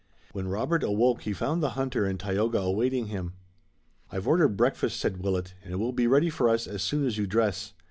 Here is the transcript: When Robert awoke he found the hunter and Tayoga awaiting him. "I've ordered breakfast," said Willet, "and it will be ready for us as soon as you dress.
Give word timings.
When 0.31 0.47
Robert 0.47 0.81
awoke 0.81 1.21
he 1.21 1.31
found 1.33 1.61
the 1.61 1.77
hunter 1.77 2.05
and 2.05 2.19
Tayoga 2.19 2.57
awaiting 2.57 3.05
him. 3.05 3.33
"I've 4.09 4.27
ordered 4.27 4.57
breakfast," 4.57 4.99
said 4.99 5.17
Willet, 5.21 5.53
"and 5.63 5.71
it 5.73 5.77
will 5.77 5.93
be 5.93 6.07
ready 6.07 6.31
for 6.31 6.49
us 6.49 6.65
as 6.65 6.81
soon 6.81 7.05
as 7.05 7.19
you 7.19 7.27
dress. 7.27 7.73